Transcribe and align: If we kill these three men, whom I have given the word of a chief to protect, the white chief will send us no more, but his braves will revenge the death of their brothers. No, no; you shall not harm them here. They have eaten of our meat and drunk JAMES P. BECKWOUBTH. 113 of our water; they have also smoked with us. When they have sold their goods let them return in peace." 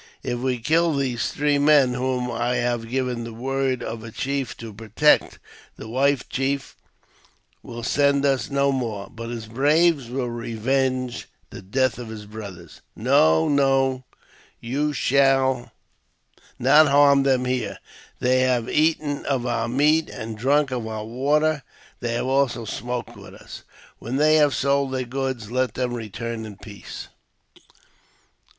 If 0.23 0.39
we 0.39 0.57
kill 0.57 0.95
these 0.95 1.31
three 1.31 1.59
men, 1.59 1.93
whom 1.93 2.31
I 2.31 2.55
have 2.55 2.89
given 2.89 3.23
the 3.23 3.35
word 3.35 3.83
of 3.83 4.03
a 4.03 4.09
chief 4.09 4.57
to 4.57 4.73
protect, 4.73 5.37
the 5.75 5.87
white 5.87 6.27
chief 6.27 6.75
will 7.61 7.83
send 7.83 8.25
us 8.25 8.49
no 8.49 8.71
more, 8.71 9.11
but 9.11 9.29
his 9.29 9.45
braves 9.45 10.09
will 10.09 10.25
revenge 10.27 11.27
the 11.51 11.61
death 11.61 11.99
of 11.99 12.09
their 12.09 12.25
brothers. 12.27 12.81
No, 12.95 13.47
no; 13.47 14.03
you 14.59 14.91
shall 14.91 15.71
not 16.57 16.87
harm 16.87 17.21
them 17.21 17.45
here. 17.45 17.77
They 18.17 18.39
have 18.39 18.67
eaten 18.67 19.23
of 19.27 19.45
our 19.45 19.67
meat 19.67 20.09
and 20.09 20.35
drunk 20.35 20.69
JAMES 20.69 20.79
P. 20.79 20.81
BECKWOUBTH. 20.81 20.83
113 20.83 20.83
of 20.83 20.91
our 20.97 21.05
water; 21.05 21.63
they 21.99 22.13
have 22.15 22.25
also 22.25 22.65
smoked 22.65 23.15
with 23.15 23.35
us. 23.35 23.61
When 23.99 24.15
they 24.15 24.37
have 24.37 24.55
sold 24.55 24.93
their 24.93 25.03
goods 25.03 25.51
let 25.51 25.75
them 25.75 25.93
return 25.93 26.43
in 26.47 26.57
peace." 26.57 27.09